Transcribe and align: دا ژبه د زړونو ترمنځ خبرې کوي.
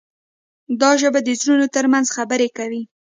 دا 0.81 0.91
ژبه 1.01 1.19
د 1.23 1.29
زړونو 1.41 1.65
ترمنځ 1.75 2.05
خبرې 2.15 2.47
کوي. 2.57 2.81